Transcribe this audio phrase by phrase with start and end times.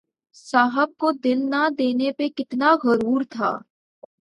[0.45, 3.51] صاحب کو دل نہ دینے پہ کتنا غرور تھا